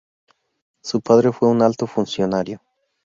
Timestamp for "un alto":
1.49-1.85